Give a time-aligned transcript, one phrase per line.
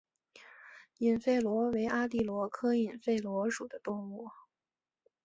[0.97, 4.31] 隐肺螺为阿地螺科隐肺螺属的动物。